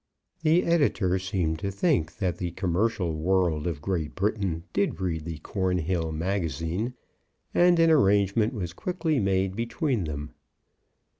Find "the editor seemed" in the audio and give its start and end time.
0.41-1.59